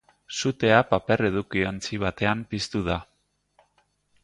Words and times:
Sutea 0.35 0.79
paper-edukiontzi 0.93 2.01
batean 2.05 2.43
piztu 2.55 2.85
da. 2.91 2.99